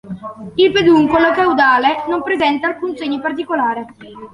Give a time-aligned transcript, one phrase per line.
[0.55, 3.85] Il peduncolo caudale non presenta alcun segno particolare.